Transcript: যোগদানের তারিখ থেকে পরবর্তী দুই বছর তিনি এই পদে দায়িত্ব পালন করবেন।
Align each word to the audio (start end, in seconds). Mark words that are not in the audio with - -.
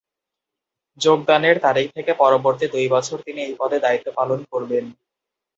যোগদানের 0.99 1.55
তারিখ 1.59 1.87
থেকে 1.95 2.11
পরবর্তী 2.13 2.65
দুই 2.73 2.87
বছর 2.87 3.17
তিনি 3.25 3.39
এই 3.41 3.53
পদে 3.59 3.77
দায়িত্ব 3.79 4.07
পালন 4.19 4.39
করবেন। 4.51 4.85